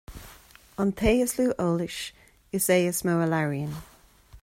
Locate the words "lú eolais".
1.39-1.99